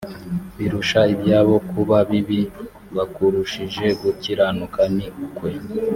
birusha 0.57 1.01
ibyabo 1.13 1.55
kuba 1.71 1.97
bibi 2.09 2.41
bakurushije 2.95 3.85
gukiranuka 4.01 4.81
ni 4.95 5.05
ukwe 5.25 5.51